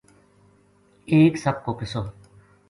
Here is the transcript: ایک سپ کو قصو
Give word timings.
ایک 1.11 1.37
سپ 1.43 1.63
کو 1.65 1.77
قصو 1.79 2.01